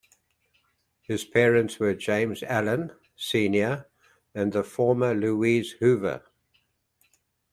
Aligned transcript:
His 1.03 1.23
parents 1.23 1.77
were 1.79 1.93
James 1.93 2.41
Allen, 2.41 2.91
Senior 3.15 3.87
and 4.33 4.51
the 4.51 4.63
former 4.63 5.13
Louise 5.13 5.73
Hoover. 5.73 6.23